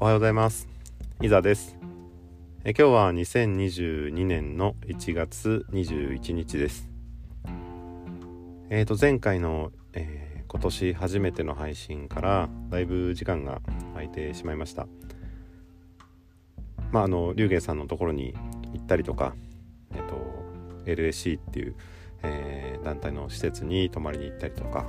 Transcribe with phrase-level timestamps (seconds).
[0.00, 0.68] おはようございます。
[1.20, 1.76] 伊沢です。
[2.62, 6.88] え今日は2022年の1月21日です。
[8.70, 13.60] えーと前回の、えー、今年初めての配信からだいぶ時間が
[13.94, 14.86] 空いてしまいました。
[16.92, 18.34] まああの龍玄さんのところに
[18.74, 19.34] 行ったりとか
[19.92, 20.14] えっ、ー、と
[20.84, 21.74] LSC っていう、
[22.22, 24.88] えー、団体の施設に泊まりに行ったりとか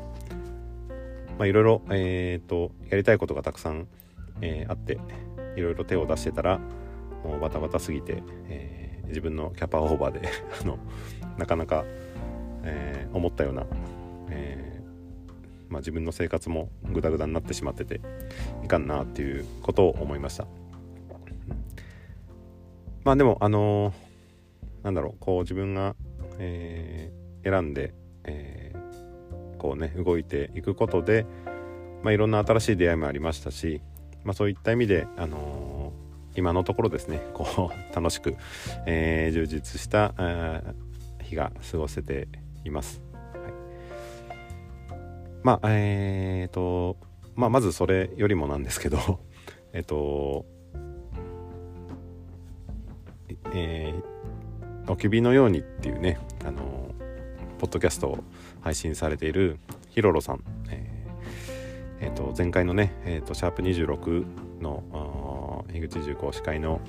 [1.39, 3.87] まあいろいろえっ、とやりたいことがたくさん
[4.41, 4.99] えー、あって
[5.55, 6.59] いろいろ手を出してたら
[7.23, 10.29] もうバタバタすぎて、えー、自分のキャパオーバーで
[10.61, 10.77] あの
[11.37, 11.83] なかなか、
[12.63, 13.65] えー、思ったような、
[14.29, 14.81] え
[15.69, 18.01] まあ、自分の生活もグダグダになってしまってて
[18.63, 20.47] いかんなっていうことを思いました。
[23.03, 23.93] まあでもあの
[24.83, 25.95] なんだろうこう自分が、
[26.37, 27.11] え
[27.43, 27.93] 選んで、
[28.23, 28.73] え
[29.59, 31.25] こうね動いていくことで、
[32.01, 33.81] まあ、いろんな新しい出会いもありましたし
[34.23, 38.35] まあ、そういった意味で、あのー、今のところですねこう 楽しく、
[38.85, 40.13] えー、充実した
[41.23, 42.27] 日が過ごせて
[42.63, 43.01] います。
[43.13, 43.53] はい、
[45.43, 46.97] まあえーと
[47.35, 48.97] まあ、まずそれよりもなんですけど
[49.71, 50.45] えっと
[53.53, 56.91] えー、おきびのようにっていうね、あの
[57.59, 58.23] ポッドキャストを
[58.61, 59.59] 配信されている
[59.89, 60.43] ヒロロさん、
[62.01, 66.81] えーと、前回のね、えーと、シャープ26の樋口重工司会の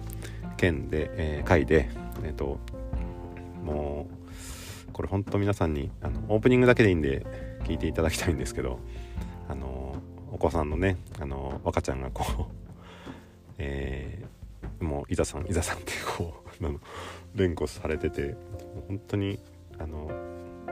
[0.56, 1.88] 件で、えー、回で、
[2.22, 2.58] えーと、
[3.64, 4.06] も
[4.88, 7.24] うこれ本当皆さんにあのオープニングだけでいいんで
[7.64, 8.78] 聞いていただきたいんですけど
[9.48, 9.96] あの
[10.30, 12.44] お子さんのねあの若ちゃんがこう、
[13.58, 18.36] えー、もういざさんいざさんってこう連呼されてて
[18.88, 19.38] 本当に
[19.78, 20.10] あの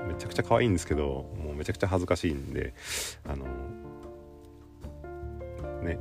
[0.07, 2.75] めちゃくちゃ可愛いんですけどもうめちゃくちゃ恥ずかしいんで
[3.27, 3.47] あの
[5.83, 5.99] ね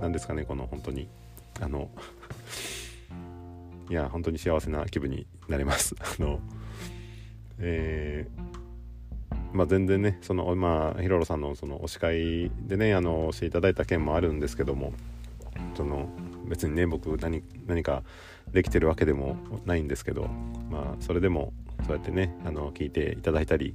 [0.00, 1.08] 何ですかねこの本当に。
[1.60, 1.90] あの
[3.90, 5.94] いや本当に幸せな気分になります。
[6.00, 6.40] あの
[7.58, 14.92] えー、まあ全然ねそのまあヒロロさんのそのお司会でねあのしていただいた件もあるんですけども
[15.74, 16.08] その
[16.46, 18.02] 別にね僕何何か
[18.52, 19.36] できてるわけでも
[19.66, 20.28] ないんですけど
[20.70, 21.52] まあそれでも
[21.84, 23.74] そうやってねあの聞いていただいたり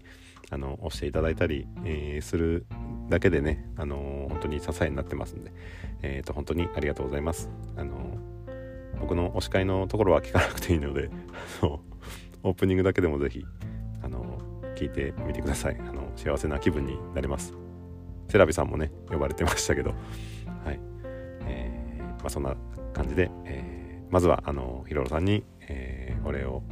[0.50, 2.66] あの押していただいたり、えー、する
[3.10, 5.54] だけでね、あのー、本当に支えになってますんで、
[6.02, 7.50] えーと、本当にありがとうございます。
[7.76, 11.10] あのー、僕の推し会のところは聞かなくていいので
[12.44, 13.46] オープニングだけでもぜひ、
[14.04, 14.40] あの
[14.76, 15.78] 聞いてみてください。
[15.80, 17.54] あの幸せな気分になれます。
[18.28, 19.92] セラビさんもね呼ばれてましたけど、
[20.64, 20.80] はい
[21.46, 22.56] えーまあ、そんな
[22.94, 26.64] 感じで、えー、まずはあのヒロロさんに、えー、お礼を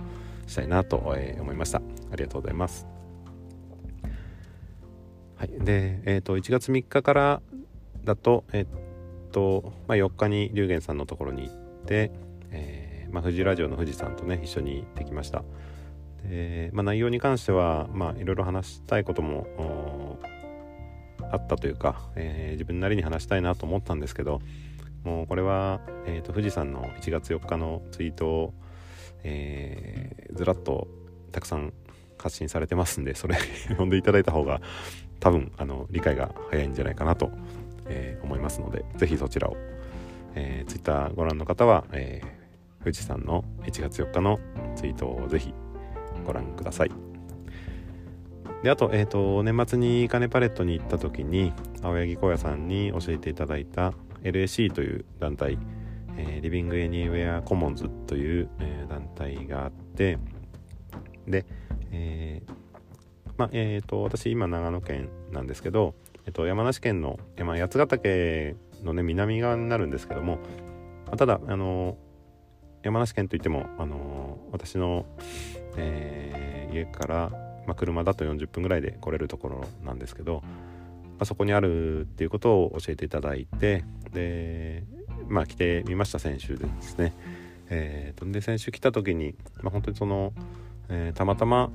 [0.48, 1.78] したいなと、思いました。
[1.78, 2.93] ありがとうございます。
[5.44, 7.42] はい、で、えーと、1月3日から
[8.06, 12.12] だと,、えーとまあ、4日に龍玄さんのところに行って、
[12.52, 15.44] えーまあ、富士ラジオの富士山とね一緒に行ってきました。
[16.24, 20.18] で、まあ、内容に関しては、まあ、いろいろ話したいことも
[21.30, 24.40] あったというか、えー、自分なりに話したいなと思ったんですけど
[25.04, 28.54] もうこれは、えーと、富士山の1月4日のツイートを、
[29.26, 30.88] えー、ずらっと
[31.34, 31.74] たくさん
[32.18, 33.36] 発信されてますんでそれ
[33.68, 34.62] 読んでいただいた方が
[35.24, 37.32] 多分あの理解が早いんじゃないかなと、
[37.88, 39.56] えー、思いますので是非そちらを、
[40.36, 44.38] えー、Twitter ご覧の方は、えー、富士山の1月4日の
[44.76, 45.54] ツイートを是非
[46.26, 46.92] ご覧ください。
[48.64, 55.58] であと,、えーと、年末に金パレットに行った時に青柳小屋さんに教えていただいた LAC という団体、
[56.18, 60.18] えー、リビングエニウェアコモンズという、えー、団体があって
[61.28, 61.46] で、
[61.92, 62.63] えー、
[63.38, 65.96] まあえーと、私今長野県なんですけど、
[66.26, 70.36] えーと、山梨県の、まあ、八ヶ岳の、ね、南側になるんですけども、
[71.08, 71.98] まあ、ただあの
[72.84, 75.06] 山梨県といってもあの私の、
[75.78, 77.30] えー、家から、
[77.66, 80.50] まあ、車だと40分ぐらいで来れるところなんですけど、ま
[81.20, 84.84] あ、そこにあるっていうことを教えていただいてで
[85.28, 87.14] まあ来てみました先週ですね。
[87.70, 90.34] えーと、で先週来た時に、まあ、本当にその、
[90.90, 91.72] えー、たまたま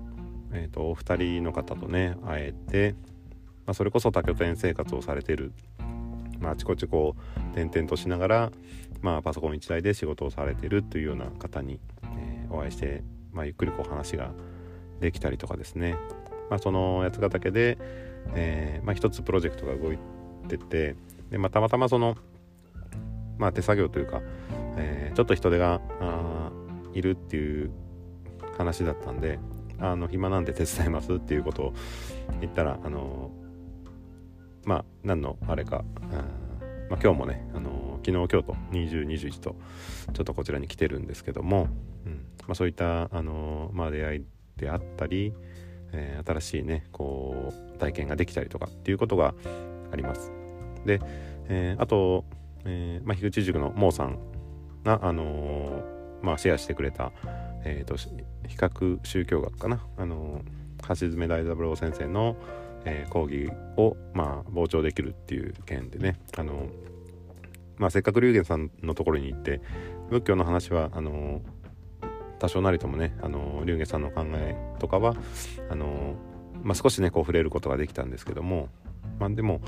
[0.53, 2.95] えーと、お二人の方とね会えて、
[3.67, 5.53] まあ、それこそ多拠点生活をされてる、
[6.41, 8.53] まあ、ちこちこう転々としながら、
[9.03, 13.03] まあ、パソコン1台で仕事をされてるというような方に、えー、お会いして、
[13.33, 14.33] まあ、ゆっくりこう話が
[15.01, 15.97] できたりとかですね、
[16.51, 17.79] まあ、その八ヶ岳で、
[18.35, 19.99] えーまあ、一つプロジェクトが動い
[20.49, 20.97] てて
[21.31, 22.17] で、まあ、たまたまその、
[23.37, 24.23] まあ、手作業というか、
[24.77, 25.81] えー、ちょっと人手が
[26.95, 27.71] いるっていう
[28.57, 29.39] 話だったんで
[29.81, 31.75] あの暇なんで手伝いますっていうことを
[32.41, 33.31] 言ったらあの
[34.65, 35.85] まあ何のあれか、
[36.91, 39.57] まあ、今日もねあの昨日今日と2021と
[40.13, 41.69] ちょっとこちらに来てるんですけども、
[42.07, 44.25] うんまあ、そういった、あのまあ、出会い
[44.57, 45.35] であったり、
[45.93, 49.35] えー、新しいねこう体験ができたりとかっていうことが
[49.93, 50.33] あります。
[50.85, 51.01] で、
[51.49, 52.25] えー、あと、
[52.65, 54.19] えーまあ、樋口塾のモーさん
[54.85, 55.83] が、あの
[56.23, 57.13] まあ、シェアしてくれた、
[57.65, 60.43] えーと、比較宗教学かな、あの
[60.89, 62.37] 橋爪大三郎先生の、
[62.85, 66.69] えー、講義を、まあ、傍聴できるっていう件でね、あの
[67.79, 69.61] まあ、せっかく龍玄さんのところに行って
[70.11, 71.43] 仏教の話はあの
[72.39, 75.15] 多少なりともねあの龍玄さんの考えとかは
[75.71, 76.15] あの、
[76.63, 78.69] まあ、少しねこう触れることができたんですけども、
[79.19, 79.61] まあ、でも、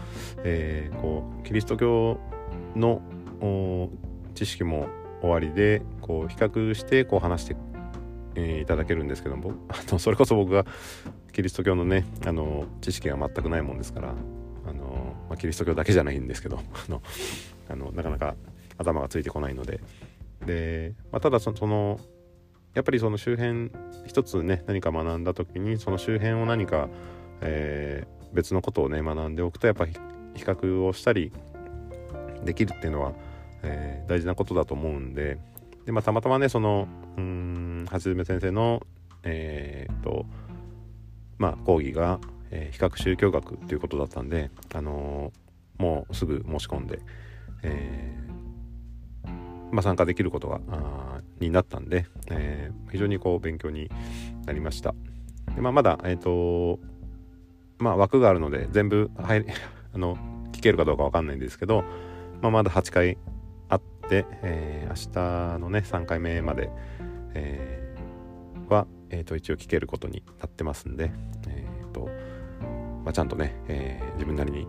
[0.44, 2.18] えー、こうキリスト教
[2.74, 3.00] の
[4.34, 4.88] 知識も
[5.20, 7.56] 終わりでこう比較してこう話して、
[8.34, 9.54] えー、いただけるんですけども。
[9.68, 10.64] あのそれこそ僕が
[11.32, 14.14] キリスト教のねあの知識が全くないもんですから
[14.66, 17.02] あの、まあ、キリスト教だけじゃないんですけど あの
[17.68, 18.34] あのなかなか
[18.78, 19.80] 頭がついてこないので。
[20.46, 22.00] で、まあ、ただその
[22.74, 23.70] やっぱりその周辺
[24.06, 26.88] 一つね何か学んだ時にその周辺を何か、
[27.40, 29.92] えー、別のことをね学んでおくとやっぱ比
[30.36, 31.32] 較をしたり
[32.44, 33.12] できるっていうのは、
[33.62, 35.38] えー、大事なことだと思うんで。
[35.84, 36.86] で、まあ、たまたまねその
[37.16, 38.82] うん橋爪先生の
[39.22, 40.26] えー、っと
[41.38, 47.00] まあ講義が、えー、比較宗教学っていうことだったんで、あのー、もうすぐ申し込んで、
[47.62, 50.60] えー、まあ、参加できることが
[51.40, 53.90] になったんで、え、非常にこう勉強に
[54.46, 54.94] なりました。
[55.54, 56.78] でまあ、まだ、えーと
[57.78, 59.46] まあ、枠があるので全部入
[59.94, 60.16] あの
[60.52, 61.82] 聞けるかどうか分かんないんですけど、
[62.42, 63.18] まあ、まだ8回
[63.68, 66.70] あって、え、明日のね3回目まで、
[67.34, 71.12] えー、は、えー、と一応聞けることになってますんで、
[71.48, 72.08] えーと
[73.04, 74.66] まあ、ちゃんとね、えー、自分なりに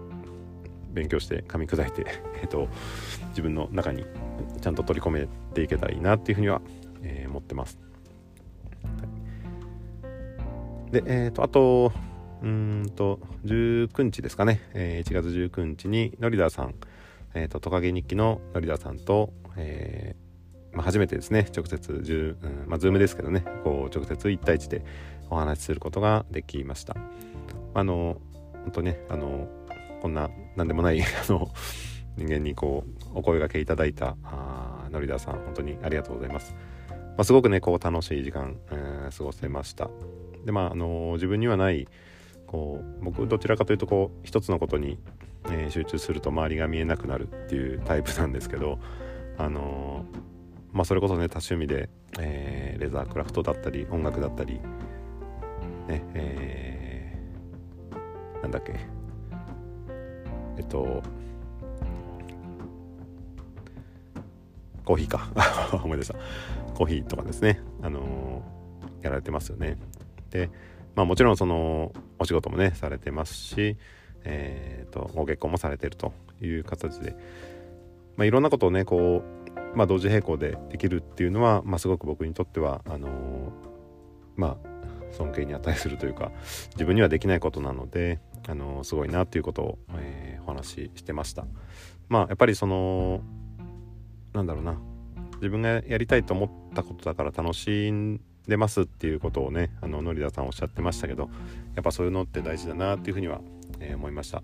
[0.91, 2.05] 勉強して噛み砕いて、
[2.41, 2.67] えーと、
[3.29, 4.05] 自分の中に
[4.61, 6.61] ちゃんと取り込めていけたらいいなっていうふうには、
[7.01, 7.79] えー、思ってます。
[10.91, 11.93] で、えーと、あと
[12.41, 16.75] うんと19日ですかね、えー、1月19日にノリダーさん、
[17.33, 20.20] えーと、トカゲ日記のノリダーさんと、えー
[20.73, 24.85] まあ、初めてですね直接10、うんまあ、ズームですけどねこう直接1対1で
[25.29, 26.95] お話しすることができました。
[27.73, 28.17] あの
[28.63, 29.47] 本当ねあの
[30.01, 31.49] こんな何でもない あの
[32.17, 32.83] 人間にこ
[33.13, 36.53] うお声がけいただいたあのりださん本当にありがとうございます、
[36.89, 39.89] まあ、すごくねこう楽しい時間、えー、過ごせました
[40.45, 41.87] でまああの自分にはない
[42.47, 44.99] こう僕どちらかというとこう一つのことに、
[45.45, 48.79] えー、集中すると周りが見えなくなるっていうタイプなんですけど
[49.37, 50.05] あの
[50.71, 51.89] まあそれこそね多趣味で、
[52.19, 54.59] えー、レザークラフトだったり音楽だったり
[55.87, 58.75] ねえー、なんだっけ。
[60.57, 61.01] えっと
[64.83, 65.29] コーヒーか。
[65.83, 66.15] 思い出した。
[66.73, 67.61] コーヒーとかですね。
[67.81, 69.77] あのー、やられてますよね。
[70.29, 70.49] で
[70.95, 73.77] まあもちろんそのお仕事もねされてますし
[74.23, 77.15] えーと、ご結婚もされてるという形で、
[78.17, 79.40] まあ、いろんなことをねこう、
[79.75, 83.11] まあ、同時並行でできるっていうのは、まあ、すごく僕にとってはあのー、
[84.35, 84.71] まあ
[85.11, 86.31] 尊敬に値するというか
[86.71, 91.45] 自分にはできないことなので、あのー、すごいなっていうことを、えー、お話ししてました。
[92.09, 93.21] まあやっぱりその
[94.33, 94.77] なんだろうな
[95.35, 101.29] 自分がやりたいと思ったことだから楽しんでますっていうことをねあのノリダさんおっしゃってましたけど
[101.75, 103.41] やっぱそういうのって大事だなっていうふうには、
[103.79, 104.43] えー、思いました。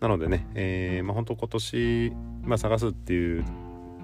[0.00, 3.44] なのでね、えー、まあ本当今年、まあ、探すっていう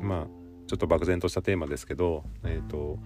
[0.00, 0.37] まあ
[0.68, 2.98] ちょっと漠然としたテーマですけど、えーと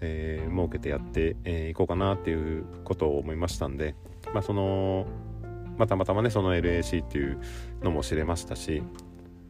[0.00, 3.94] えー、設けてやってい、えー、こうかなっていうことを思いましたんで、
[4.32, 5.06] まあ、その、
[5.76, 7.38] ま、たまたまねその LAC っていう
[7.82, 8.82] のも知れましたし、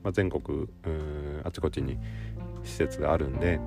[0.03, 0.67] まあ、全国
[1.45, 1.97] あちこちに
[2.65, 3.61] 施設があるんで、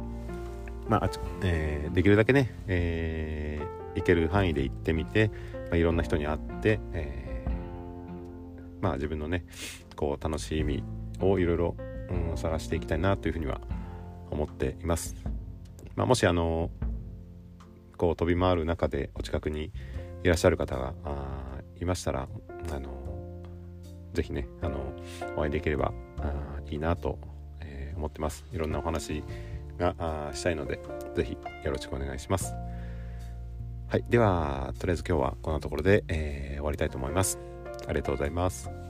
[0.89, 1.09] まあ
[1.43, 5.31] えー、できるだけね、えー、行ける範囲で行ってみて、
[5.69, 9.45] まあ、いろんな人に会って、えー、まあ、自分のね
[9.95, 10.83] こう楽しみ
[11.21, 11.75] をいろいろ、
[12.09, 13.61] うん、探していきたいなというふうには
[14.31, 15.15] 思っています。
[15.95, 16.69] まあ、もしあの
[17.97, 19.71] こう飛び回る中でお近くに
[20.23, 20.93] いらっしゃる方が
[21.79, 22.27] いましたら
[22.71, 22.89] あの
[24.13, 24.93] ぜひねあの
[25.35, 25.93] お会いできれば
[26.69, 27.17] いいなと、
[27.61, 28.45] え、思ってます。
[28.51, 29.23] いろんなお話
[29.77, 30.79] がしたいので
[31.15, 32.53] ぜひよろしくお願いします。
[33.89, 37.39] はいではとりあえず今日はこんなところで、えー、終わりたいと思います。
[37.87, 38.86] ありがとうございます。